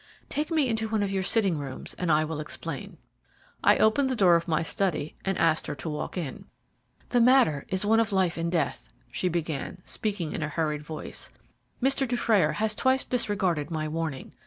[0.29, 2.97] "Take me into one of your sitting rooms, and I will explain."
[3.63, 6.45] I opened the door of my study and asked her to walk in.
[7.09, 11.29] "The matter is one of life and death," she began, speaking in a hurried voice.
[11.83, 12.07] "Mr.
[12.07, 14.33] Dufrayer has twice disregarded my warning.